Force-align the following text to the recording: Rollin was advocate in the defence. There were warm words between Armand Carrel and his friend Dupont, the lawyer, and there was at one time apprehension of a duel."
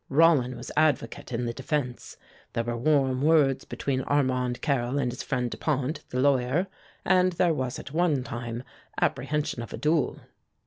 Rollin 0.09 0.57
was 0.57 0.71
advocate 0.75 1.31
in 1.31 1.45
the 1.45 1.53
defence. 1.53 2.17
There 2.53 2.63
were 2.63 2.75
warm 2.75 3.21
words 3.21 3.65
between 3.65 4.01
Armand 4.05 4.59
Carrel 4.63 4.97
and 4.97 5.11
his 5.11 5.21
friend 5.21 5.51
Dupont, 5.51 6.03
the 6.09 6.19
lawyer, 6.19 6.65
and 7.05 7.33
there 7.33 7.53
was 7.53 7.77
at 7.77 7.91
one 7.93 8.23
time 8.23 8.63
apprehension 8.99 9.61
of 9.61 9.73
a 9.73 9.77
duel." 9.77 10.19